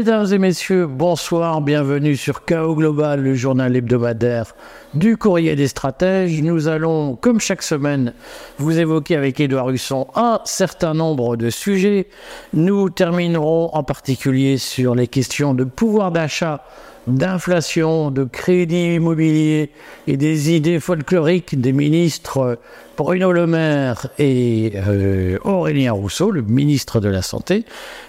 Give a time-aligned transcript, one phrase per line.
[0.00, 4.54] Mesdames et messieurs, bonsoir, bienvenue sur KO Global, le journal hebdomadaire
[4.94, 6.40] du courrier des stratèges.
[6.40, 8.14] Nous allons, comme chaque semaine,
[8.56, 12.06] vous évoquer avec Édouard Husson un certain nombre de sujets.
[12.54, 16.64] Nous terminerons en particulier sur les questions de pouvoir d'achat
[17.10, 19.70] d'inflation, de crédit immobilier
[20.06, 22.58] et des idées folkloriques des ministres
[22.96, 27.64] Bruno Le Maire et euh, Aurélien Rousseau, le ministre de la Santé.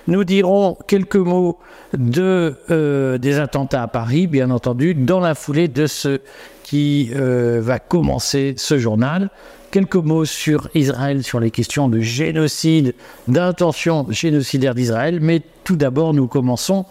[0.08, 1.60] Nous dirons quelques mots
[2.18, 6.20] euh, des attentats à Paris, bien entendu, dans la foulée de ce
[6.72, 9.30] qui euh, va commencer ce journal.
[9.72, 12.96] Quelques mots sur Israël, sur les questions de génocide,
[13.28, 15.20] d'intention génocidaire d'Israël.
[15.20, 16.86] Mais tout d'abord, nous commençons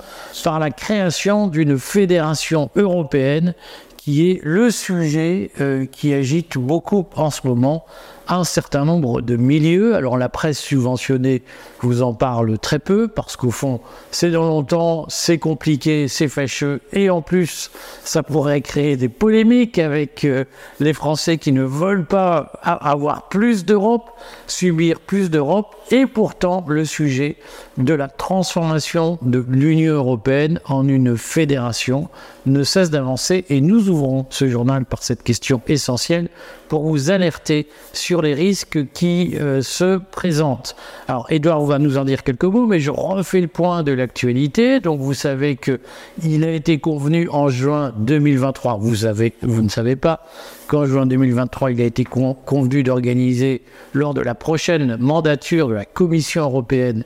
[0.44, 3.54] par la création d'une fédération européenne
[3.96, 7.86] qui est le sujet euh, qui agite beaucoup en ce moment
[8.30, 9.94] un certain nombre de milieux.
[9.94, 11.42] Alors la presse subventionnée
[11.80, 16.80] vous en parle très peu parce qu'au fond, c'est dans longtemps, c'est compliqué, c'est fâcheux
[16.92, 17.70] et en plus,
[18.04, 20.44] ça pourrait créer des polémiques avec euh,
[20.78, 24.10] les Français qui ne veulent pas avoir plus d'Europe,
[24.46, 27.36] subir plus d'Europe et pourtant le sujet
[27.78, 32.08] de la transformation de l'Union européenne en une fédération
[32.46, 36.28] ne cesse d'avancer et nous ouvrons ce journal par cette question essentielle
[36.68, 40.76] pour vous alerter sur les risques qui euh, se présentent.
[41.08, 44.80] Alors, Edouard va nous en dire quelques mots, mais je refais le point de l'actualité.
[44.80, 45.80] Donc, vous savez que
[46.22, 48.78] il a été convenu en juin 2023.
[48.78, 48.94] Vous
[49.42, 50.24] vous ne savez pas
[50.68, 55.84] qu'en juin 2023, il a été convenu d'organiser lors de la prochaine mandature de la
[55.84, 57.04] Commission européenne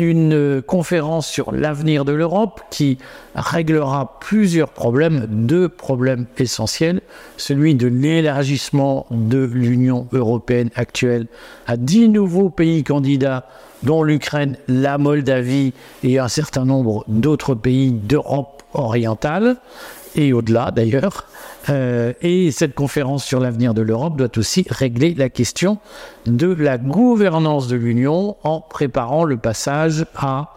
[0.00, 2.98] une conférence sur l'avenir de l'Europe qui
[3.34, 7.00] réglera plusieurs problèmes, deux problèmes essentiels,
[7.36, 11.26] celui de l'élargissement de l'Union européenne actuelle
[11.66, 13.46] à dix nouveaux pays candidats
[13.82, 15.72] dont l'Ukraine, la Moldavie
[16.02, 19.56] et un certain nombre d'autres pays d'Europe orientale,
[20.16, 21.26] et au-delà d'ailleurs.
[21.68, 25.78] Euh, et cette conférence sur l'avenir de l'Europe doit aussi régler la question
[26.26, 30.54] de la gouvernance de l'Union en préparant le passage à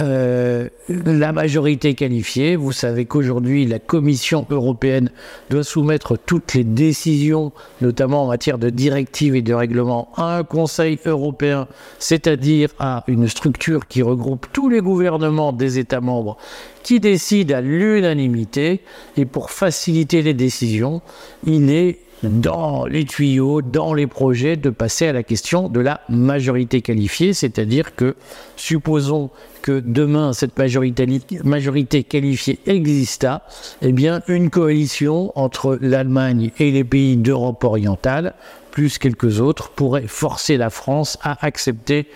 [0.00, 2.56] euh, la majorité qualifiée.
[2.56, 5.10] Vous savez qu'aujourd'hui, la Commission européenne
[5.50, 10.44] doit soumettre toutes les décisions, notamment en matière de directives et de règlements, à un
[10.44, 16.38] Conseil européen, c'est-à-dire à une structure qui regroupe tous les gouvernements des États membres
[16.82, 18.80] qui décide à l'unanimité.
[19.16, 21.02] Et pour faciliter les décisions,
[21.46, 26.00] il est dans les tuyaux, dans les projets, de passer à la question de la
[26.08, 28.14] majorité qualifiée, c'est-à-dire que,
[28.56, 29.30] supposons
[29.62, 33.46] que demain cette majorité, qualifiée exista,
[33.80, 38.34] eh bien, une coalition entre l'Allemagne et les pays d'Europe orientale,
[38.70, 42.06] plus quelques autres, pourrait forcer la France à accepter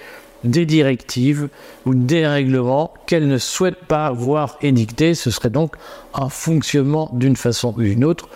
[0.44, 1.48] des directives
[1.84, 5.14] ou des règlements qu'elle ne souhaite pas voir édictés.
[5.14, 5.76] Ce serait donc
[6.14, 8.28] un fonctionnement d'une façon ou d'une autre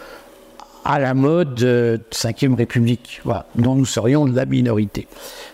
[0.85, 3.23] à la mode de 5ème République,
[3.55, 5.07] dont nous serions la minorité.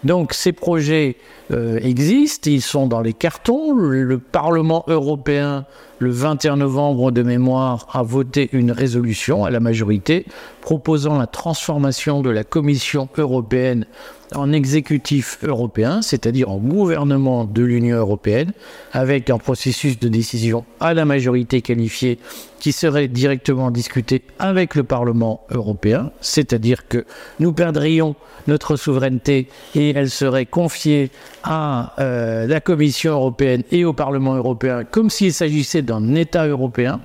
[0.05, 1.17] Donc ces projets
[1.53, 3.73] euh, existent, ils sont dans les cartons.
[3.75, 5.65] Le Parlement européen,
[5.99, 10.27] le 21 novembre de mémoire, a voté une résolution à la majorité
[10.61, 13.87] proposant la transformation de la Commission européenne
[14.35, 18.53] en exécutif européen, c'est-à-dire en gouvernement de l'Union européenne,
[18.93, 22.19] avec un processus de décision à la majorité qualifiée
[22.59, 27.05] qui serait directement discuté avec le Parlement européen, c'est-à-dire que
[27.39, 28.17] nous perdrions
[28.47, 31.11] notre souveraineté et elle serait confiée
[31.43, 37.01] à euh, la Commission européenne et au Parlement européen comme s'il s'agissait d'un État européen.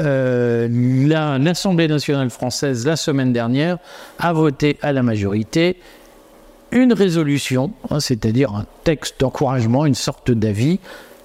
[0.00, 0.68] Euh,
[1.38, 3.78] L'Assemblée nationale française, la semaine dernière,
[4.18, 5.76] a voté à la majorité
[6.72, 10.80] une résolution, hein, c'est-à-dire un texte d'encouragement, une sorte d'avis,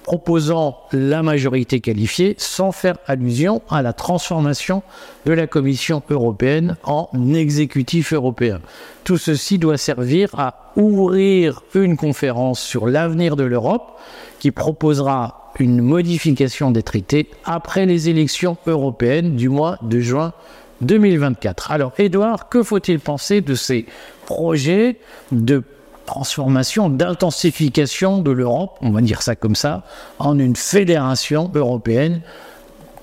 [0.08, 4.82] proposant la majorité qualifiée sans faire allusion à la transformation
[5.26, 8.60] de la Commission européenne en exécutif européen.
[9.04, 13.98] Tout ceci doit servir à ouvrir une conférence sur l'avenir de l'Europe
[14.38, 20.32] qui proposera une modification des traités après les élections européennes du mois de juin
[20.80, 21.70] 2024.
[21.70, 23.86] Alors, Edouard, que faut-il penser de ces
[24.26, 24.98] projets
[25.32, 25.62] de
[26.06, 29.84] transformation, d'intensification de l'Europe, on va dire ça comme ça,
[30.18, 32.22] en une fédération européenne,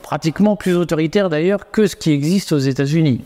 [0.02, 3.22] pratiquement plus autoritaire d'ailleurs que ce qui existe aux États-Unis?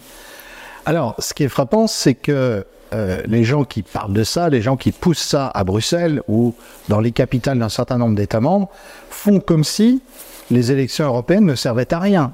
[0.86, 4.62] Alors, ce qui est frappant, c'est que euh, les gens qui parlent de ça, les
[4.62, 6.56] gens qui poussent ça à Bruxelles ou
[6.88, 8.70] dans les capitales d'un certain nombre d'États membres,
[9.10, 10.02] font comme si
[10.52, 12.32] les élections européennes ne servaient à rien.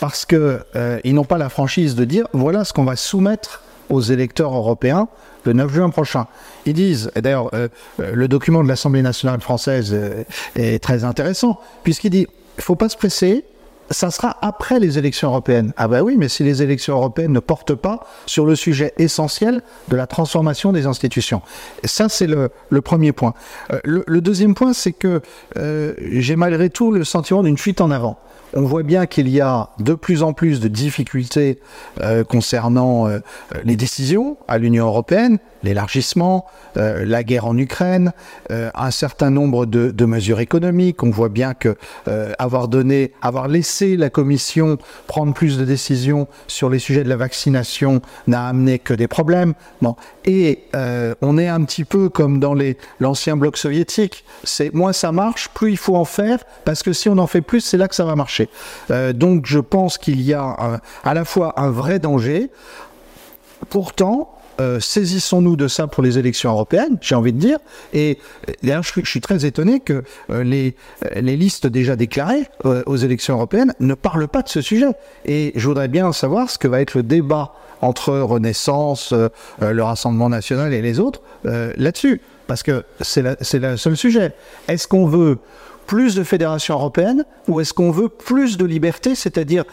[0.00, 4.00] Parce qu'ils euh, n'ont pas la franchise de dire voilà ce qu'on va soumettre aux
[4.00, 5.08] électeurs européens
[5.44, 6.26] le 9 juin prochain.
[6.66, 7.68] Ils disent, et d'ailleurs euh,
[8.00, 10.24] euh, le document de l'Assemblée nationale française euh,
[10.56, 12.26] est très intéressant, puisqu'il dit,
[12.58, 13.44] il faut pas se presser,
[13.90, 15.72] ça sera après les élections européennes.
[15.76, 19.62] Ah ben oui, mais si les élections européennes ne portent pas sur le sujet essentiel
[19.88, 21.42] de la transformation des institutions.
[21.84, 22.50] Ça, c'est le,
[22.82, 23.34] premier point.
[23.72, 25.20] Euh, le, deuxième point, c'est que
[25.56, 28.18] euh, j'ai malgré tout le sentiment d'une fuite en avant
[28.54, 31.58] on voit bien qu'il y a de plus en plus de difficultés
[32.00, 33.06] euh, concernant
[33.62, 38.12] les décisions à l'Union européenne, l'élargissement, la guerre en Ukraine,
[38.48, 41.02] un certain nombre de, de, mesures économiques.
[41.02, 41.76] On voit bien que
[42.38, 47.16] avoir donné, avoir laissé la Commission prendre plus de décisions sur les sujets de la
[47.16, 49.54] vaccination n'a amené que des problèmes.
[49.82, 49.96] Bon.
[50.24, 50.64] Et
[51.22, 52.54] on est un petit peu comme dans
[53.00, 54.24] l'ancien bloc soviétique.
[54.44, 57.40] C'est moins ça marche, plus il faut en faire, parce que si on en fait
[57.40, 58.48] plus, c'est là que ça va marcher.
[59.14, 62.50] donc je pense qu'il y a à la fois un vrai danger.
[63.70, 67.58] Pourtant, euh, saisissons-nous de ça pour les élections européennes, j'ai envie de dire.
[67.92, 68.18] Et
[68.62, 70.74] d'ailleurs, je, suis très étonné que euh, les,
[71.36, 74.88] listes déjà déclarées euh, aux élections européennes ne parlent pas de ce sujet.
[75.24, 79.28] Et je voudrais bien savoir ce que va être le débat entre Renaissance, euh,
[79.60, 82.20] le Rassemblement national et les autres euh, là-dessus.
[82.46, 84.32] Parce que c'est le seul sujet.
[84.68, 85.38] Est-ce qu'on veut
[85.86, 89.64] plus de fédération européenne ou est-ce qu'on veut plus de liberté, c'est-à-dire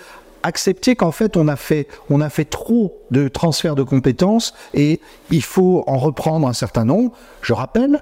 [0.46, 5.02] accepter qu'en fait on a fait trop de transferts de compétences et
[5.32, 7.12] il faut en reprendre un certain nombre.
[7.42, 8.02] Je rappelle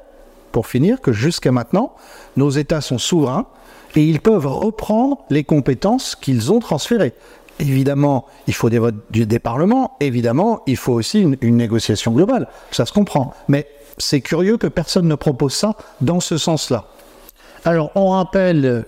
[0.51, 1.95] pour finir que jusqu'à maintenant
[2.35, 3.47] nos États sont souverains
[3.95, 7.13] et ils peuvent reprendre les compétences qu'ils ont transférées.
[7.59, 9.95] Évidemment, il faut des votes des parlements.
[9.99, 12.47] Évidemment, il faut aussi une négociation globale.
[12.71, 13.33] Ça se comprend.
[13.47, 13.67] Mais
[13.99, 16.85] c'est curieux que personne ne propose ça dans ce sens-là.
[17.63, 18.85] Alors, on rappelle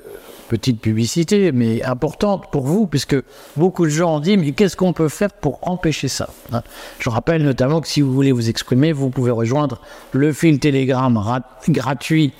[0.49, 3.15] petite publicité, mais importante pour vous, puisque
[3.55, 6.61] beaucoup de gens ont dit, mais qu'est-ce qu'on peut faire pour empêcher ça hein?
[6.99, 9.81] Je rappelle notamment que si vous voulez vous exprimer, vous pouvez rejoindre
[10.11, 12.33] le fil Telegram gratuit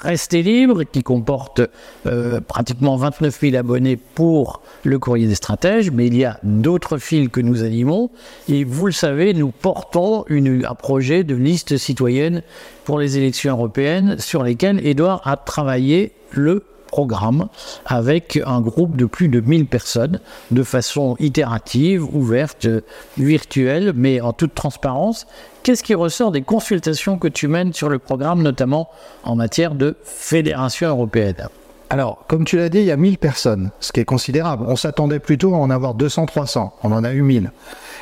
[0.00, 1.60] Restez libre, qui comporte
[2.06, 6.98] euh, pratiquement 29 000 abonnés pour le courrier des stratèges, mais il y a d'autres
[6.98, 8.10] fils que nous animons.
[8.48, 12.42] Et vous le savez, nous portons un projet de liste citoyenne
[12.84, 17.48] pour les élections européennes sur lesquelles Edouard a travaillé le programme
[17.86, 22.68] avec un groupe de plus de 1000 personnes de façon itérative, ouverte,
[23.16, 25.26] virtuelle, mais en toute transparence.
[25.62, 28.90] Qu'est-ce qui ressort des consultations que tu mènes sur le programme, notamment
[29.24, 31.48] en matière de fédération européenne?
[31.92, 34.64] Alors, comme tu l'as dit, il y a 1000 personnes, ce qui est considérable.
[34.66, 36.70] On s'attendait plutôt à en avoir 200-300.
[36.82, 37.52] On en a eu 1000.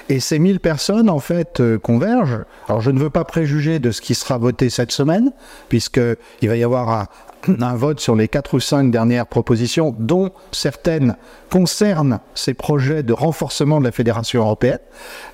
[0.08, 2.44] Et ces 1000 personnes, en fait, euh, convergent.
[2.68, 5.32] Alors, je ne veux pas préjuger de ce qui sera voté cette semaine,
[5.68, 7.08] puisqu'il va y avoir
[7.60, 11.16] un, vote sur les quatre ou cinq dernières propositions, dont certaines
[11.50, 14.78] concernent ces projets de renforcement de la fédération européenne.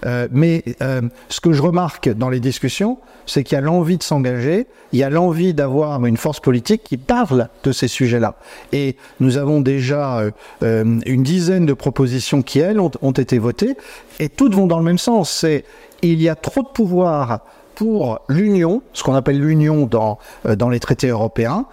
[0.07, 3.99] Euh, mais euh, ce que je remarque dans les discussions, c'est qu'il y a l'envie
[3.99, 8.37] de s'engager, il y a l'envie d'avoir une force politique qui parle de ces sujets-là.
[8.73, 10.31] Et nous avons déjà euh,
[10.63, 13.77] euh une dizaine de propositions qui, elles, ont, été votées,
[14.19, 15.31] et toutes vont dans le même sens.
[15.31, 15.65] C'est
[16.03, 17.41] il y a trop de pouvoir
[17.75, 21.67] pour l'Union, ce qu'on appelle l'Union dans, euh, les traités européens,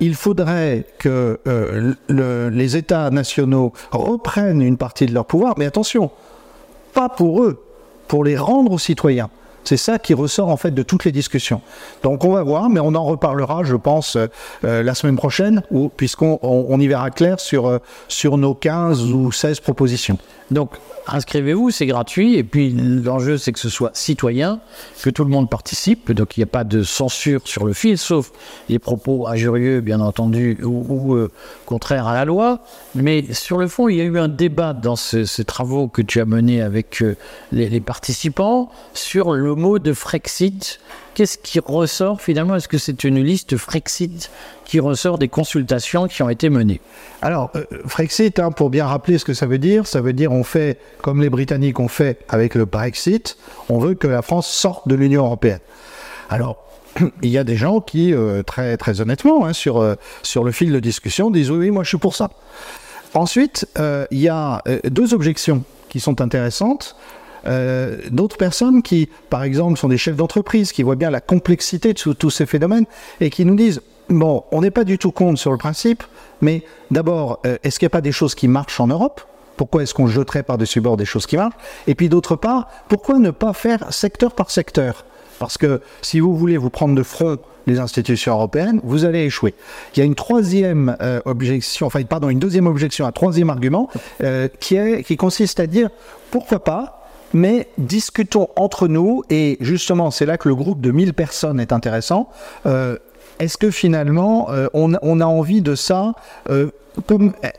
[0.00, 6.10] il faudrait que le, les États nationaux reprennent une partie de leur pouvoir, mais attention,
[6.94, 7.62] pas pour eux,
[8.08, 9.28] pour les rendre aux citoyens.
[9.64, 11.60] C'est ça qui ressort en fait de toutes les discussions.
[12.02, 15.62] Donc on va voir, mais on en reparlera, je pense, euh, la semaine prochaine,
[15.96, 17.78] puisqu'on on, on y verra clair sur, euh,
[18.08, 20.18] sur nos 15 ou 16 propositions.
[20.52, 20.70] Donc
[21.06, 24.60] inscrivez-vous, c'est gratuit, et puis l'enjeu c'est que ce soit citoyen,
[25.02, 27.98] que tout le monde participe, donc il n'y a pas de censure sur le fil,
[27.98, 28.30] sauf
[28.68, 31.30] les propos injurieux, bien entendu, ou, euh,
[31.66, 32.60] contraires à la loi.
[32.94, 36.02] Mais sur le fond, il y a eu un débat dans ce, ces travaux que
[36.02, 37.16] tu as menés avec euh,
[37.50, 40.78] les, les participants sur le mot de Frexit.
[41.14, 42.56] Qu'est-ce qui ressort finalement?
[42.56, 44.30] Est-ce que c'est une liste Frexit
[44.64, 46.80] qui ressort des consultations qui ont été menées?
[47.20, 50.32] Alors, euh, Frexit, hein, pour bien rappeler ce que ça veut dire, ça veut dire
[50.32, 53.36] on fait comme les Britanniques ont fait avec le Brexit,
[53.68, 55.60] on veut que la France sorte de l'Union européenne.
[56.30, 56.64] Alors,
[57.22, 60.52] il y a des gens qui, euh, très, très honnêtement, hein, sur, euh, sur le
[60.52, 62.30] fil de discussion, disent oui, oui, moi je suis pour ça.
[63.12, 63.68] Ensuite,
[64.10, 66.96] il y a deux objections qui sont intéressantes.
[67.46, 71.92] Euh, d'autres personnes qui, par exemple, sont des chefs d'entreprise, qui voient bien la complexité
[71.92, 72.86] de tous ces phénomènes
[73.20, 76.02] et qui nous disent bon, on n'est pas du tout contre sur le principe,
[76.40, 79.20] mais d'abord, euh, est-ce qu'il n'y a pas des choses qui marchent en Europe?
[79.56, 81.54] Pourquoi est-ce qu'on jeterait par-dessus bord des choses qui marchent?
[81.86, 85.04] Et puis d'autre part, pourquoi ne pas faire secteur par secteur?
[85.38, 89.54] Parce que si vous voulez vous prendre de front les institutions européennes, vous allez échouer.
[89.94, 93.88] Il y a une troisième euh, objection, enfin pardon, une deuxième objection, un troisième argument
[94.22, 95.90] euh, qui, est, qui consiste à dire
[96.30, 97.01] pourquoi pas
[97.32, 101.72] mais discutons entre nous, et justement, c'est là que le groupe de 1000 personnes est
[101.72, 102.28] intéressant.
[102.66, 102.96] Euh,
[103.38, 106.14] est-ce que finalement, euh, on, a envie de ça
[106.50, 106.70] euh,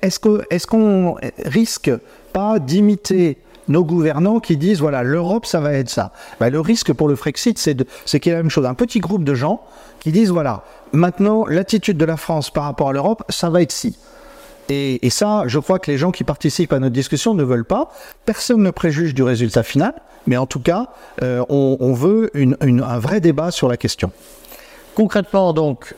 [0.01, 1.15] Est-ce qu'on
[1.45, 1.91] risque
[2.31, 3.37] pas d'imiter
[3.67, 6.11] nos gouvernants qui disent voilà l'Europe ça va être ça.
[6.39, 8.65] Ben, le risque pour le Frexit c'est qu'il y a la même chose.
[8.65, 9.61] Un petit groupe de gens
[10.01, 13.71] qui disent voilà maintenant l'attitude de la France par rapport à l'Europe ça va être
[13.71, 13.97] ci.
[14.69, 17.91] Et, ça, je crois que les gens qui participent à notre discussion ne veulent pas.
[18.25, 19.93] Personne ne préjuge du résultat final,
[20.27, 20.87] mais en tout cas,
[21.21, 24.11] euh, on, veut un vrai débat sur la question.
[24.95, 25.95] Concrètement, donc,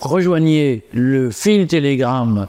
[0.00, 2.48] rejoignez le fil Telegram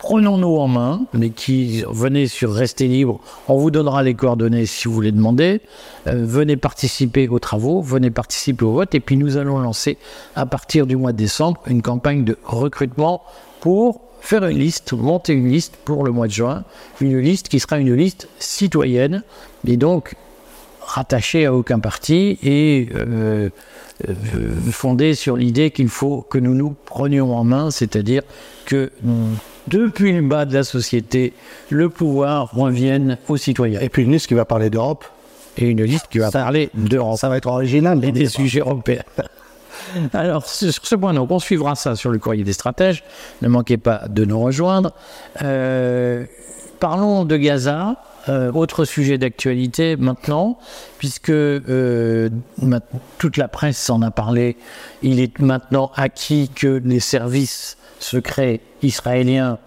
[0.00, 4.88] prenons-nous en main, mais qui venez sur Restez libre, on vous donnera les coordonnées si
[4.88, 5.60] vous voulez demander.
[6.06, 9.98] Euh, venez participer aux travaux, venez participer au vote, et puis nous allons lancer
[10.36, 13.22] à partir du mois de décembre une campagne de recrutement
[13.60, 16.64] pour faire une liste, monter une liste pour le mois de juin,
[17.00, 19.22] une liste qui sera une liste citoyenne,
[19.66, 20.14] et donc
[20.82, 23.48] rattachée à aucun parti et euh,
[24.08, 24.12] euh,
[24.72, 28.22] fondée sur l'idée qu'il faut que nous nous prenions en main, c'est-à-dire
[28.66, 28.90] que
[29.68, 31.32] depuis le bas de la société,
[31.68, 33.80] le pouvoir revienne aux citoyens.
[33.80, 35.04] Et puis une liste qui va parler d'Europe.
[35.56, 37.18] Et une liste qui va ça, parler d'Europe.
[37.18, 38.02] Ça va être original.
[38.04, 39.02] Et des sujets européens.
[40.12, 43.04] Alors, sur ce point, donc, on suivra ça sur le courrier des stratèges.
[43.42, 44.92] Ne manquez pas de nous rejoindre.
[45.42, 46.24] Euh,
[46.78, 47.96] parlons de Gaza.
[48.28, 50.58] Euh, autre sujet d'actualité maintenant,
[50.98, 52.28] puisque euh,
[53.16, 54.58] toute la presse en a parlé.
[55.02, 59.58] Il est maintenant acquis que les services secrets israéliens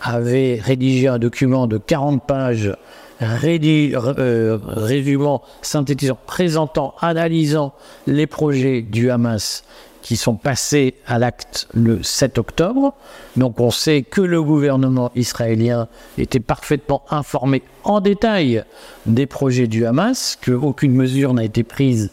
[0.00, 2.72] avaient rédigé un document de 40 pages
[3.20, 7.74] euh, résumant, synthétisant, présentant, analysant
[8.06, 9.64] les projets du Hamas
[10.02, 12.94] qui sont passés à l'acte le 7 octobre.
[13.36, 18.64] Donc on sait que le gouvernement israélien était parfaitement informé en détail
[19.06, 22.10] des projets du Hamas, qu'aucune mesure n'a été prise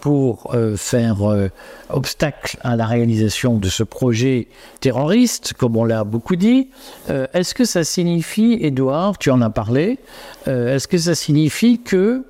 [0.00, 1.48] pour euh, faire euh,
[1.90, 4.48] obstacle à la réalisation de ce projet
[4.80, 6.68] terroriste, comme on l'a beaucoup dit.
[7.10, 9.98] Euh, est-ce que ça signifie, Edouard, tu en as parlé,
[10.46, 12.24] est-ce que ça signifie que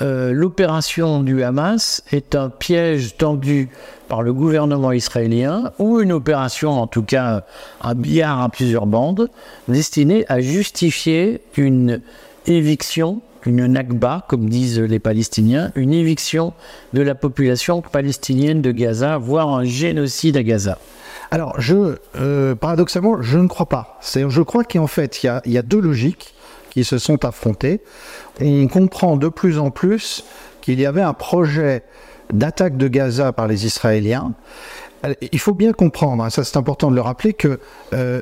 [0.00, 3.68] l'opération du Hamas est un piège tendu
[4.08, 7.44] par le gouvernement israélien ou une opération, en tout cas
[7.82, 9.28] un billard à plusieurs bandes,
[9.68, 12.00] destinée à justifier une
[12.46, 16.52] éviction une Nakba, comme disent les Palestiniens, une éviction
[16.92, 20.78] de la population palestinienne de Gaza, voire un génocide à Gaza.
[21.32, 23.98] Alors, je, euh, paradoxalement, je ne crois pas.
[24.02, 26.34] Je crois qu'en fait, il y, a, deux logiques
[26.68, 27.80] qui se sont affrontées.
[28.40, 30.24] On comprend de plus en plus
[30.60, 31.84] qu'il y avait un projet
[32.34, 34.34] d'attaque de Gaza par les Israéliens.
[35.32, 37.58] Il faut bien comprendre, hein, ça c'est important de le rappeler, que
[37.92, 38.20] euh,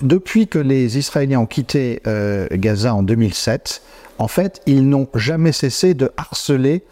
[0.00, 3.82] depuis que les Israéliens ont quitté euh, Gaza en 2007,
[4.20, 6.82] en fait, ils n'ont jamais cessé de harceler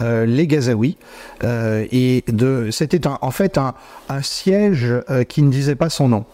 [0.00, 0.96] euh, les Gazaouis.
[1.44, 3.74] Euh, et de, c'était en fait un,
[4.08, 6.24] un siège euh, qui ne disait pas son nom.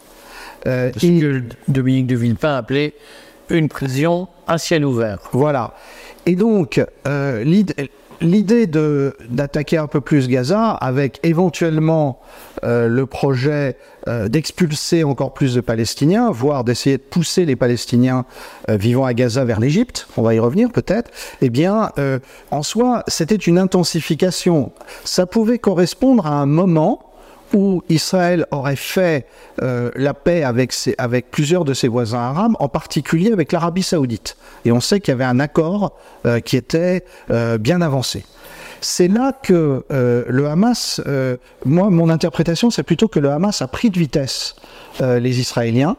[0.64, 2.94] Ce et, que Dominique de Villepin appelait
[3.50, 5.18] une prison à ciel ouvert.
[5.32, 5.74] Voilà.
[6.24, 7.90] Et donc, l'idée
[8.20, 12.20] l'idée d'attaquer un peu plus Gaza avec éventuellement
[12.62, 13.76] euh, le projet
[14.08, 18.24] euh, d'expulser encore plus de Palestiniens, voire d'essayer de pousser les Palestiniens
[18.68, 22.18] euh, vivant à Gaza vers l'Égypte, on va y revenir peut-être, eh bien, euh,
[22.50, 24.72] en soi, c'était une intensification.
[25.04, 27.13] Ça pouvait correspondre à un moment
[27.54, 29.26] où Israël aurait fait
[29.62, 34.36] euh, la paix avec, plusieurs de ses voisins arabes, en particulier avec l'Arabie saoudite.
[34.64, 35.96] Et on sait qu'il y avait un accord
[36.26, 38.24] euh, qui était euh, bien avancé.
[38.80, 41.00] C'est là que le Hamas,
[41.64, 44.56] moi, mon interprétation, c'est plutôt que le Hamas a pris de vitesse
[45.00, 45.96] les Israéliens.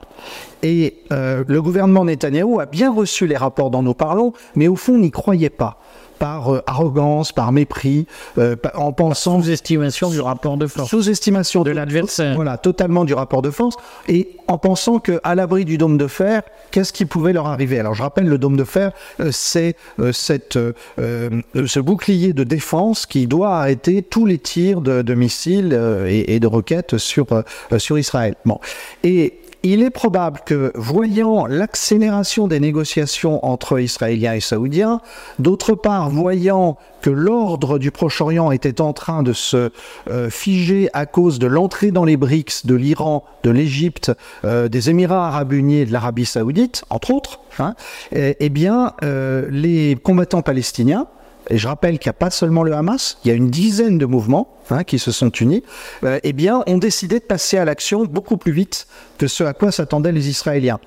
[0.62, 5.00] Et le gouvernement Netanyahou a bien reçu les rapports dont nous parlons, mais au fond,
[5.00, 5.80] n'y croyait pas
[6.20, 8.08] par euh, arrogance, par mépris,
[8.38, 13.42] euh, en pensant sous-estimation du rapport de force, sous-estimation de l'adversaire, voilà, totalement du rapport
[13.42, 13.76] de force,
[14.08, 17.80] et en pensant que à l'abri du dôme de fer, qu'est-ce qui pouvait leur arriver?
[17.80, 19.76] Alors je rappelle, le dôme de fer, euh, c'est
[20.12, 20.58] cette
[20.98, 25.74] ce bouclier de défense qui doit arrêter tous les tirs de, de missiles
[26.08, 27.28] et, et, de roquettes sur
[27.78, 28.36] sur Israël.
[28.46, 28.60] Bon,
[29.04, 29.40] et
[29.72, 35.02] il est probable que, voyant l'accélération des négociations entre Israéliens et Saoudiens,
[35.40, 39.72] d'autre part, voyant que l'ordre du Proche-Orient était en train de se
[40.10, 44.12] euh, figer à cause de l'entrée dans les BRICS de l'Iran, de l'Égypte,
[44.44, 47.76] euh, des Émirats arabes unis et de l'Arabie saoudite, entre autres, hein,
[48.12, 51.08] eh, eh bien, euh, les combattants palestiniens,
[51.50, 53.98] et je rappelle qu'il n'y a pas seulement le Hamas, il y a une dizaine
[53.98, 55.64] de mouvements hein, qui se sont unis,
[56.04, 58.88] euh, eh bien, ont décidé de passer à l'action beaucoup plus vite
[59.18, 60.80] que ce à quoi s'attendaient les Israéliens.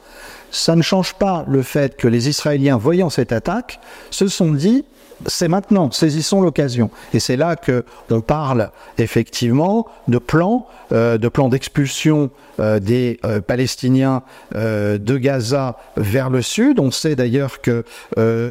[0.50, 4.84] Ça ne change pas le fait que les Israéliens, voyant cette attaque, se sont dit
[5.26, 6.90] c'est maintenant, saisissons l'occasion.
[7.12, 13.18] Et c'est là que on parle effectivement de plans, euh, de plans d'expulsion euh, des
[13.24, 14.22] euh, Palestiniens
[14.54, 16.80] de Gaza vers le sud.
[16.80, 17.84] On sait d'ailleurs que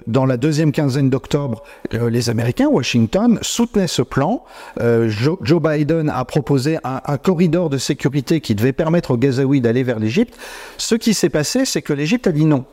[0.07, 4.43] dans la deuxième quinzaine d'octobre, les Américains, Washington, soutenaient ce plan.
[4.79, 9.83] Joe, Biden a proposé un, un, corridor de sécurité qui devait permettre aux Gazaouis d'aller
[9.83, 10.35] vers l'Égypte.
[10.77, 12.65] Ce qui s'est passé, c'est que l'Égypte a dit non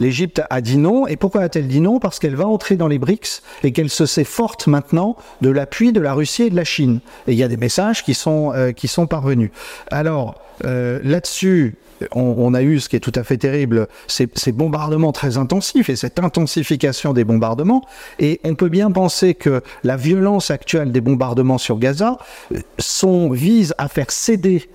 [0.00, 1.06] l'Égypte a dit non.
[1.06, 1.98] Et pourquoi a-t-elle dit non?
[1.98, 5.92] Parce qu'elle va entrer dans les BRICS et qu'elle se sait forte maintenant de l'appui
[5.92, 7.00] de la Russie et de la Chine.
[7.26, 9.50] Et il y a des messages qui sont, euh, qui sont parvenus.
[9.90, 11.76] Alors, euh, là-dessus,
[12.12, 15.88] on, a eu ce qui est tout à fait terrible, ces, ces, bombardements très intensifs
[15.88, 17.84] et cette intensification des bombardements.
[18.18, 22.18] Et on peut bien penser que la violence actuelle des bombardements sur Gaza
[22.52, 24.68] euh, sont, vise à faire céder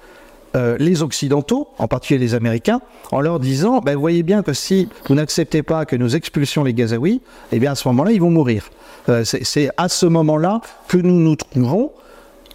[0.56, 4.54] euh, les Occidentaux, en particulier les Américains, en leur disant ben, Vous voyez bien que
[4.54, 8.22] si vous n'acceptez pas que nous expulsions les Gazaouis, eh bien à ce moment-là, ils
[8.22, 8.70] vont mourir.
[9.10, 11.92] Euh, c'est à ce moment-là que nous nous trouvons.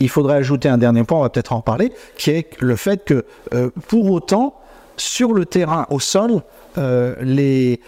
[0.00, 3.04] Il faudrait ajouter un dernier point, on va peut-être en parler, qui est le fait
[3.04, 3.24] que,
[3.54, 4.54] euh, pour autant,
[4.96, 6.42] sur le terrain, au sol,
[6.76, 7.78] l'armée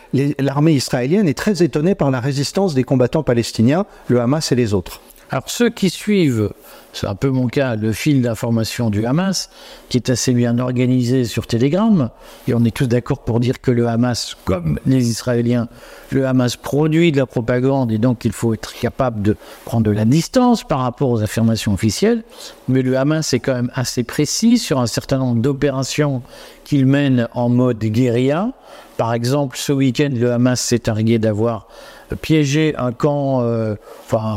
[0.73, 5.01] israélienne est très étonnée par la résistance des combattants palestiniens, le Hamas et les autres.
[5.31, 6.51] Alors ceux qui suivent,
[6.93, 9.51] c'est un peu mon cas, le fil d'information du Hamas,
[9.89, 12.11] qui est assez bien organisé sur Telegram,
[12.47, 15.69] et on est tous d'accord pour dire que le Hamas, comme les Israéliens,
[16.13, 19.91] le Hamas produit de la propagande et donc il faut être capable de prendre de
[19.91, 22.23] la distance par rapport aux affirmations officielles,
[22.69, 26.23] mais le Hamas est quand même assez précis sur un certain nombre d'opérations
[26.65, 28.53] qu'il mène en mode guérilla.
[28.97, 31.67] Par exemple, ce week-end, le Hamas s'est targué d'avoir
[32.15, 33.75] piéger un camp, euh,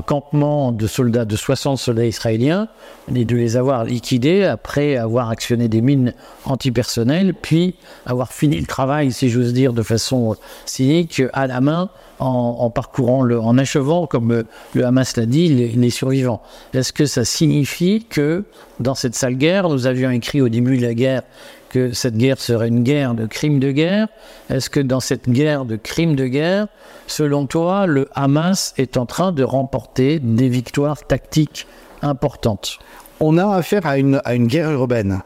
[0.06, 2.68] campement de soldats, de 60 soldats israéliens,
[3.14, 6.14] et de les avoir liquidés après avoir actionné des mines
[6.46, 10.36] antipersonnelles, puis avoir fini le travail, si j'ose dire, de façon
[10.66, 16.42] cynique, à la main, en, parcourant, en achevant, comme le Hamas l'a dit, les survivants.
[16.74, 18.44] Est-ce que ça signifie que
[18.79, 21.24] dans cette sale guerre, nous avions écrit au début de la guerre
[21.70, 24.08] que cette guerre serait une guerre de crimes de guerre?
[24.50, 26.68] Est-ce que dans cette guerre de crimes de guerre,
[27.08, 31.68] selon toi, le Hamas est en train de remporter des victoires tactiques
[32.01, 32.79] importantes?
[33.20, 35.22] On a affaire à une, à une guerre urbaine.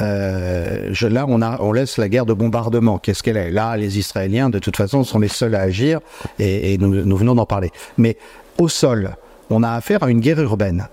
[0.00, 2.98] Euh, là, on, a, on laisse la guerre de bombardement.
[2.98, 3.50] Qu'est-ce qu'elle est?
[3.50, 6.00] Là, les Israéliens, de toute façon, sont les seuls à agir,
[6.38, 7.70] et, et nous, nous venons d'en parler.
[7.96, 8.16] Mais
[8.58, 9.16] au sol,
[9.50, 10.88] on a affaire à une guerre urbaine.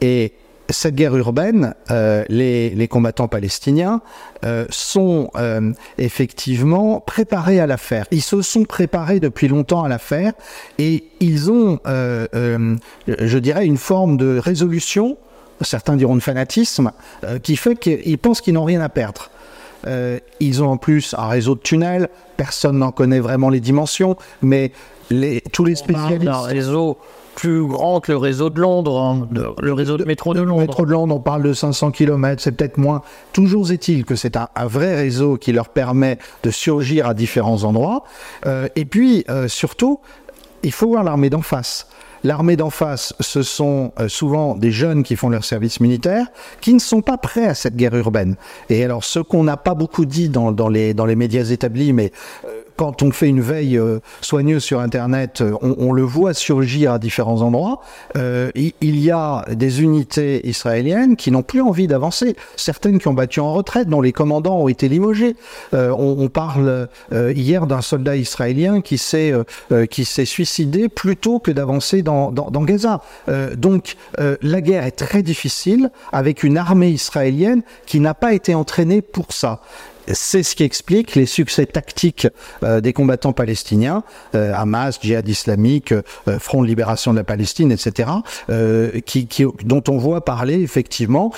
[0.00, 0.32] Et
[0.68, 4.00] cette guerre urbaine, euh, les, combattants palestiniens
[4.44, 8.06] euh, sont euh, effectivement préparés à la faire.
[8.10, 10.32] Ils se sont préparés depuis longtemps à la faire
[10.78, 15.16] et ils ont, je dirais, une forme de résolution,
[15.60, 16.92] certains diront de fanatisme,
[17.42, 19.30] qui fait qu'ils pensent qu'ils n'ont rien à perdre.
[20.40, 24.72] ils ont en plus un réseau de tunnels, personne n'en connaît vraiment les dimensions, mais
[25.12, 26.28] les, tous les spécialistes...
[26.28, 26.98] Un réseau
[27.34, 30.60] plus grand que le réseau de Londres, hein, de, le réseau de métro de Londres.
[30.60, 33.02] Le métro de Londres, on parle de 500 km, c'est peut-être moins.
[33.32, 37.64] Toujours est-il que c'est un, un, vrai réseau qui leur permet de surgir à différents
[37.64, 38.04] endroits.
[38.46, 40.00] Euh, et puis, euh, surtout,
[40.62, 41.88] il faut voir l'armée d'en face.
[42.24, 46.26] L'armée d'en face, ce sont euh, souvent des jeunes qui font leur service militaire,
[46.60, 48.36] qui ne sont pas prêts à cette guerre urbaine.
[48.68, 51.92] Et alors, ce qu'on n'a pas beaucoup dit dans, dans, les, dans les médias établis,
[51.92, 52.12] mais
[52.76, 56.98] quand on fait une veille euh, soigneuse sur Internet, euh, on, le voit surgir à
[56.98, 57.80] différents endroits.
[58.16, 62.36] Euh, il y a des unités israéliennes qui n'ont plus envie d'avancer.
[62.56, 65.36] Certaines qui ont battu en retraite, dont les commandants ont été limogés.
[65.72, 69.32] On, parle hier d'un soldat israélien qui s'est
[69.90, 73.00] qui s'est suicidé plutôt que d'avancer dans, dans, Gaza.
[73.56, 79.02] donc la guerre est très difficile avec une armée israélienne qui n'a pas été entraînée
[79.02, 79.60] pour ça
[80.08, 82.26] c'est ce qui explique les succès tactiques
[82.62, 84.02] euh, des combattants palestiniens,
[84.34, 86.02] euh, Hamas, Djihad islamique, euh,
[86.38, 88.08] Front de libération de la Palestine, etc.,
[89.64, 91.32] dont on voit parler effectivement.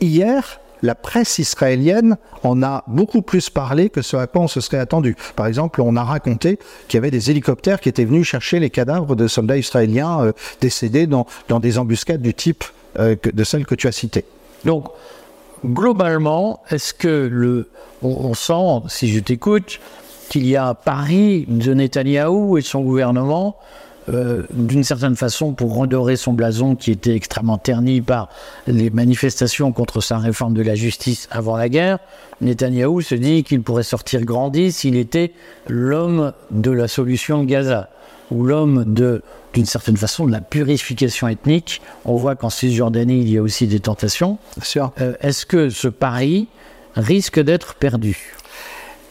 [0.00, 4.60] Hier, la presse israélienne en a beaucoup plus parlé que ce à quoi on se
[4.60, 5.16] serait attendu.
[5.36, 8.70] Par exemple, on a raconté qu'il y avait des hélicoptères qui étaient venus chercher les
[8.70, 12.64] cadavres de soldats israéliens décédés dans, dans, des embuscades du type
[12.98, 14.24] de celles que tu as citées.
[14.64, 14.88] Donc,
[15.64, 17.68] globalement, est-ce que le,
[18.02, 19.80] on, sent, si je t'écoute,
[20.28, 23.56] qu'il y a à Paris de Netanyahou et son gouvernement,
[24.10, 28.28] euh, d'une certaine façon, pour redorer son blason qui était extrêmement terni par
[28.66, 31.98] les manifestations contre sa réforme de la justice avant la guerre,
[32.40, 35.32] Netanyahou se dit qu'il pourrait sortir grandi s'il était
[35.68, 37.88] l'homme de la solution de Gaza
[38.30, 41.80] ou l'homme de d'une certaine façon de la purification ethnique.
[42.04, 44.38] On voit qu'en Cisjordanie, il y a aussi des tentations.
[45.00, 46.48] Euh, Est-ce que ce pari
[46.96, 48.34] risque d'être perdu?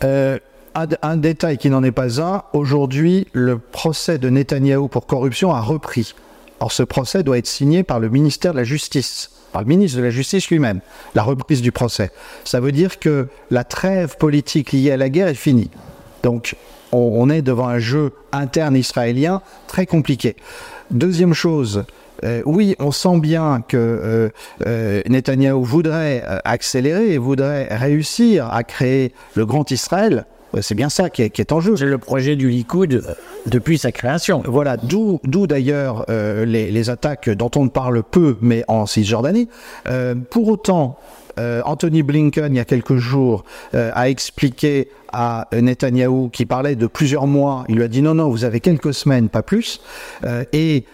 [0.04, 0.38] Euh,
[0.76, 5.54] un, un détail qui n'en est pas un, aujourd'hui, le procès de Netanyahou pour corruption
[5.54, 6.14] a repris.
[6.60, 9.98] Or, ce procès doit être signé par le ministère de la Justice, par le ministre
[9.98, 10.82] de la Justice lui-même,
[11.16, 12.12] la reprise du procès.
[12.44, 15.70] Ça veut dire que la trêve politique liée à la guerre est finie.
[16.24, 16.56] Donc,
[16.92, 20.36] on, on est devant un jeu interne israélien très compliqué.
[20.90, 21.86] Deuxième chose,
[22.24, 24.30] euh, oui, on sent bien que euh,
[24.66, 30.26] euh, Netanyahou voudrait accélérer et voudrait réussir à créer le grand Israël.
[30.62, 31.76] C'est bien ça qui est, qui est en jeu.
[31.76, 33.04] C'est le projet du Likoud
[33.48, 34.44] depuis sa création.
[34.46, 39.50] Voilà, d'où d'ailleurs les, les attaques dont on ne parle peu, mais en Cisjordanie.
[40.30, 41.00] Pour autant,
[41.40, 43.44] euh, Anthony Blinken, il y a quelques jours,
[43.74, 48.16] euh, a expliqué à Netanyahou, qui parlait de plusieurs mois, il lui a dit non,
[48.16, 49.80] non, vous avez quelques semaines, pas plus.
[50.26, 50.86] Euh, et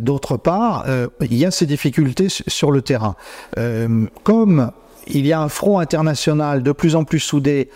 [0.00, 0.84] d'autre part,
[1.20, 3.14] il y a ces difficultés su- sur le terrain.
[4.24, 4.72] Comme
[5.06, 7.68] il y a un front international de plus en plus soudé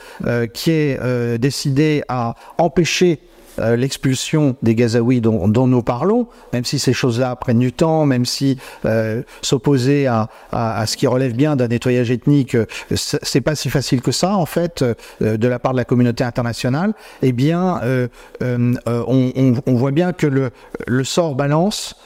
[0.53, 3.21] qui est décidé à empêcher
[3.59, 8.27] euh, l'expulsion des Gazaouis dont, nous parlons, même si ces choses-là prennent du temps, même
[8.27, 13.55] si euh, s'opposer à, à, ce qui relève bien d'un nettoyage ethnique, euh, c'est pas
[13.55, 14.85] si facile que ça en fait
[15.21, 16.92] de la part de la communauté internationale.
[17.23, 17.81] Eh bien,
[18.40, 18.75] on,
[19.66, 20.51] on, voit bien que le,
[20.87, 21.97] le sort balance.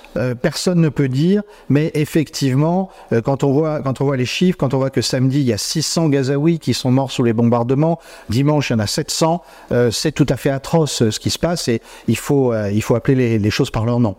[0.43, 2.91] Personne ne peut dire, mais effectivement,
[3.25, 5.53] quand on voit quand on voit les chiffres, quand on voit que samedi il y
[5.53, 9.43] a 600 Gazaouis qui sont morts sous les bombardements, dimanche il y en a 700,
[9.73, 13.51] euh, c'est tout à fait atroce ce qui se et il faut euh, appeler les,
[13.51, 14.17] choses par leur nom.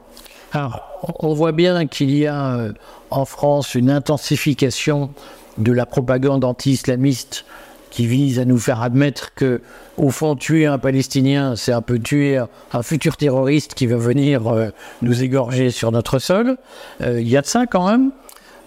[0.54, 0.82] Alors,
[1.20, 2.74] on voit bien qu'il y a euh,
[3.10, 5.12] en France une intensification
[5.58, 7.46] de la propagande anti-islamiste
[7.90, 9.62] qui vise à nous faire admettre que,
[9.98, 14.48] au fond, tuer un Palestinien, c'est un peu tuer un- futur terroriste qui va venir
[14.48, 14.70] euh,
[15.02, 16.58] nous égorger sur notre sol.
[17.02, 18.12] Il y a de ça quand même.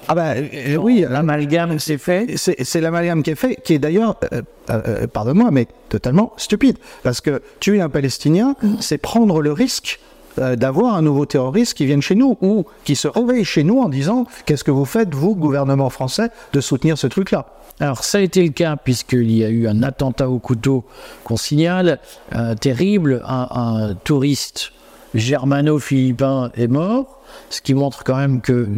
[0.09, 2.37] Ah bah euh, oui, L'amalgame s'est fait.
[2.37, 6.33] c'est c'est l'amalgame qui est fait, qui est d'ailleurs, euh, euh, euh, pardonne-moi, mais totalement
[6.37, 6.77] stupide.
[7.03, 10.01] Parce que tuer un Palestinien, c'est prendre le risque
[10.39, 13.81] euh, d'avoir un nouveau terroriste qui vienne chez nous ou qui se réveille chez nous
[13.81, 17.47] en disant qu'est-ce que vous faites, vous, gouvernement français, de soutenir ce truc-là?
[17.81, 20.85] Alors ça a été le cas puisqu'il y a eu un attentat au couteau
[21.25, 21.99] qu'on signale,
[22.35, 24.73] euh, terrible, un, un touriste
[25.15, 28.69] germano-philippin est mort, ce qui montre quand même que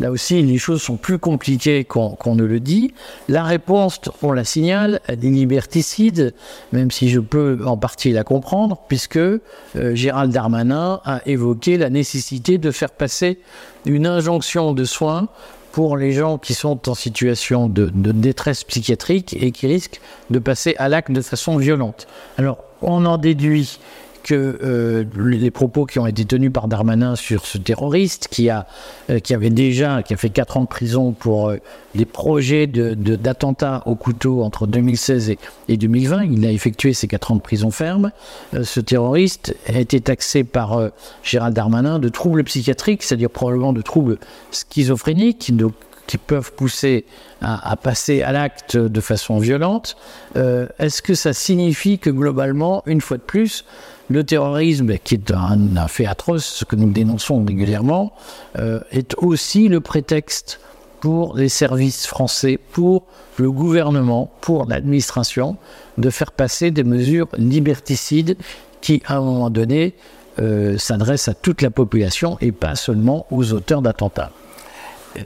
[0.00, 2.92] là aussi les choses sont plus compliquées qu'on ne le dit.
[3.28, 6.34] La réponse, on la signale, elle est liberticide,
[6.72, 9.40] même si je peux en partie la comprendre, puisque euh,
[9.74, 13.38] Gérald Darmanin a évoqué la nécessité de faire passer
[13.86, 15.28] une injonction de soins
[15.72, 20.76] pour les gens qui sont en situation de détresse psychiatrique et qui risquent de passer
[20.78, 22.06] à l'acte de façon violente.
[22.38, 23.78] Alors, on en déduit
[24.24, 28.66] que euh, les propos qui ont été tenus par Darmanin sur ce terroriste qui a
[29.10, 31.58] euh, qui avait déjà qui a fait quatre ans de prison pour euh,
[31.94, 36.94] des projets de- de- d'attentats au couteau entre 2016 et, et 2020, il a effectué
[36.94, 38.10] ces quatre ans de prison ferme.
[38.54, 40.90] Euh, ce terroriste a été taxé par
[41.22, 44.18] Gérald Darmanin de troubles psychiatriques, c'est-à-dire probablement de troubles
[44.50, 45.72] schizophréniques, donc
[46.06, 47.04] qui peuvent pousser
[47.40, 49.96] à, passer à l'acte de façon violente.
[50.34, 53.64] Est-ce que ça signifie que globalement, une fois de plus,
[54.08, 58.12] le terrorisme, qui est un, fait atroce, ce que nous dénonçons régulièrement,
[58.58, 60.60] euh, est aussi le prétexte
[61.00, 63.04] pour les services français, pour
[63.36, 65.56] le gouvernement, pour l'administration,
[65.98, 68.36] de faire passer des mesures liberticides
[68.80, 69.94] qui, à un moment donné,
[70.38, 74.30] euh, s'adressent à toute la population et pas seulement aux auteurs d'attentats.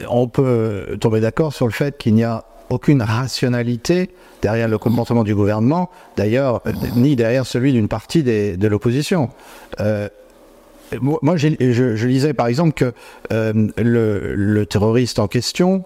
[0.09, 4.11] On peut tomber d'accord sur le fait qu'il n'y a aucune rationalité
[4.43, 9.31] derrière le comportement du gouvernement, d'ailleurs, euh, ni derrière celui d'une partie de l'opposition.
[9.81, 10.09] Euh,
[11.03, 12.95] moi, je, lisais par exemple que
[13.31, 15.85] euh, le, terroriste en question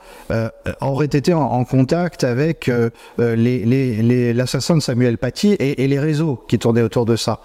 [0.81, 2.71] aurait été en, contact avec
[3.19, 7.41] l'assassin de Samuel Paty et les réseaux qui tournaient autour de ça.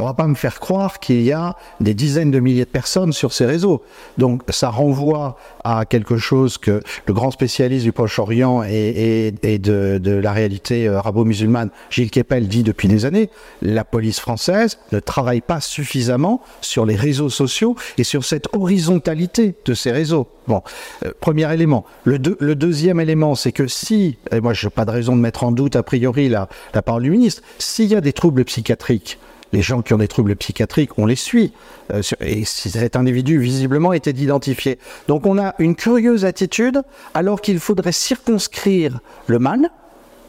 [0.00, 3.12] On va pas me faire croire qu'il y a des dizaines de milliers de personnes
[3.12, 3.82] sur ces réseaux.
[4.18, 10.32] Donc ça renvoie à quelque chose que le grand spécialiste du Proche-Orient et, de, la
[10.32, 13.30] réalité euh, arabo-musulmane, Gilles Kepel, dit depuis des années,
[13.62, 19.54] la police française ne travaille pas suffisamment sur les réseaux sociaux et sur cette horizontalité
[19.64, 20.28] de ces réseaux.
[20.48, 20.62] Bon,
[21.04, 21.84] euh, premier élément.
[22.04, 25.14] Le, deux- le deuxième élément, c'est que si, et moi je n'ai pas de raison
[25.14, 26.48] de mettre en doute a priori la
[26.84, 29.18] parole du ministre, s'il y a des troubles psychiatriques,
[29.52, 31.52] les gens qui ont des troubles psychiatriques, on les suit.
[31.92, 34.78] Euh, et cet individu visiblement était identifié.
[35.08, 36.82] Donc on a une curieuse attitude,
[37.14, 39.70] alors qu'il faudrait circonscrire le mal,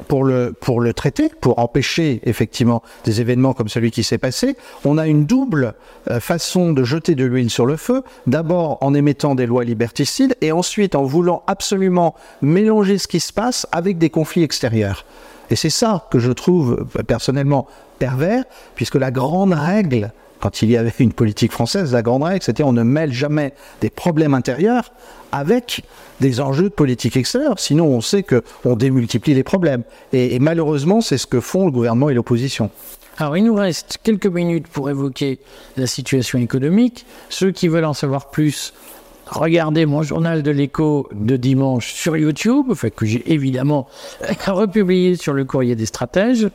[0.07, 4.55] pour le, pour le traiter, pour empêcher effectivement des événements comme celui qui s'est passé,
[4.86, 5.73] on a une double
[6.10, 8.03] euh, façon de jeter de l'huile sur le feu.
[8.27, 13.34] D'abord en émettant des lois liberticides et ensuite en voulant absolument mélanger ce qui se
[13.34, 15.05] passe avec des conflits extérieurs.
[15.51, 17.67] Et c'est ça que je trouve euh, personnellement
[17.99, 18.43] pervers,
[18.75, 22.63] puisque la grande règle quand il y avait une politique française, la grande règle, c'était
[22.63, 24.91] on ne mêle jamais des problèmes intérieurs
[25.31, 25.83] avec
[26.19, 27.59] des enjeux de politique extérieure.
[27.59, 29.83] Sinon, on sait qu'on démultiplie les problèmes.
[30.13, 32.71] Et, et malheureusement, c'est ce que font le gouvernement et l'opposition.
[33.17, 35.39] Alors, il nous reste quelques minutes pour évoquer
[35.77, 37.05] la situation économique.
[37.29, 38.73] Ceux qui veulent en savoir plus,
[39.31, 43.87] regardez mon journal de l'écho de dimanche sur YouTube, enfin, que j'ai évidemment
[44.47, 46.47] republié sur le courrier des stratèges.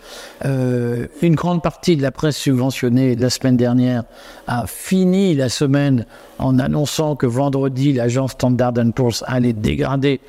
[0.44, 4.04] Euh, une grande partie de la presse subventionnée de la semaine dernière
[4.46, 6.06] a fini la semaine
[6.38, 10.20] en annonçant que vendredi, l'agence Standard Poor's allait dégrader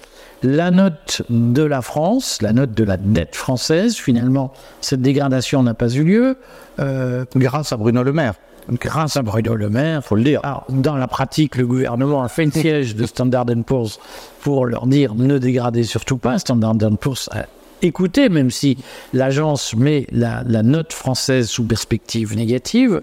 [0.43, 3.95] la note de la France, la note de la dette française.
[3.95, 6.37] Finalement, cette dégradation n'a pas eu lieu.
[6.79, 8.35] Euh, grâce à Bruno Le Maire
[8.71, 10.41] grâce à Bruno Le Maire, faut le dire.
[10.43, 13.99] Alors, dans la pratique, le gouvernement a fait une siège de Standard Poor's
[14.41, 16.39] pour leur dire ne dégradez surtout pas.
[16.39, 17.45] Standard Poor's a
[17.81, 18.77] écouté, même si
[19.13, 23.01] l'agence met la, la, note française sous perspective négative.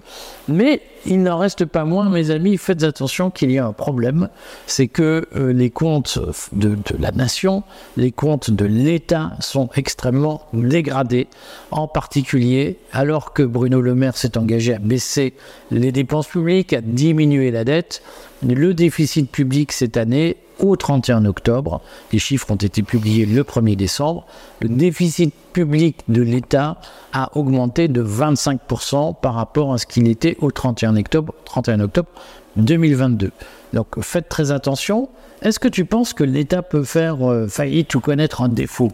[0.49, 4.29] Mais il n'en reste pas moins, mes amis, faites attention qu'il y a un problème.
[4.67, 6.19] C'est que euh, les comptes
[6.53, 7.63] de, de, la nation,
[7.97, 11.29] les comptes de l'État sont extrêmement dégradés.
[11.71, 15.35] En particulier, alors que Bruno Le Maire s'est engagé à baisser
[15.71, 18.03] les dépenses publiques, à diminuer la dette,
[18.47, 21.81] le déficit public cette année au 31 octobre.
[22.12, 24.27] Les chiffres ont été publiés le 1er décembre.
[24.61, 26.79] Le déficit public de l'État
[27.12, 32.09] a augmenté de 25% par rapport à ce qu'il était au 31 octobre, 31 octobre
[32.57, 33.31] 2022.
[33.73, 35.09] Donc faites très attention.
[35.43, 38.93] Est-ce que tu penses que l'État peut faire euh, faillite ou connaître un défaut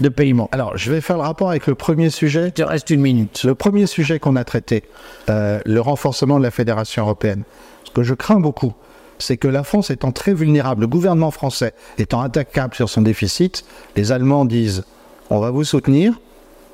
[0.00, 0.48] de paiement?
[0.52, 2.48] Alors, je vais faire le rapport avec le premier sujet.
[2.48, 3.44] Il te reste une minute.
[3.44, 4.82] Le premier sujet qu'on a traité,
[5.30, 7.44] euh, le renforcement de la Fédération européenne.
[7.84, 8.74] Ce que je crains beaucoup,
[9.18, 13.64] c'est que la France étant très vulnérable, le gouvernement français étant attaquable sur son déficit,
[13.96, 14.84] les Allemands disent
[15.30, 16.14] on va vous soutenir,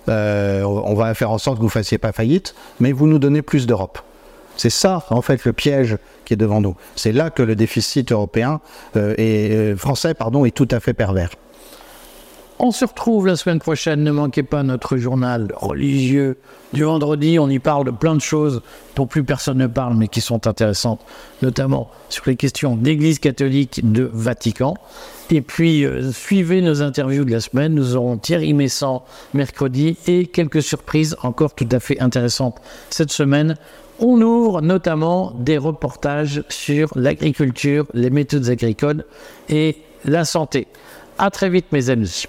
[0.08, 3.18] euh, on va faire en sorte que vous ne fassiez pas faillite, mais vous nous
[3.18, 3.98] donnez plus d'Europe.
[4.56, 6.76] C'est ça, en fait, le piège qui est devant nous.
[6.94, 8.60] C'est là que le déficit européen
[8.96, 11.30] euh, euh, français, pardon, est tout à fait pervers.
[12.64, 14.04] On se retrouve la semaine prochaine.
[14.04, 16.38] Ne manquez pas notre journal religieux
[16.72, 17.40] du vendredi.
[17.40, 18.62] On y parle de plein de choses
[18.94, 21.00] dont plus personne ne parle, mais qui sont intéressantes,
[21.42, 24.76] notamment sur les questions d'Église catholique de Vatican.
[25.30, 27.74] Et puis, euh, suivez nos interviews de la semaine.
[27.74, 32.58] Nous aurons Thierry Messant mercredi et quelques surprises encore tout à fait intéressantes
[32.90, 33.56] cette semaine.
[33.98, 39.04] On ouvre notamment des reportages sur l'agriculture, les méthodes agricoles
[39.48, 40.68] et la santé.
[41.18, 42.28] À très vite, mes amis.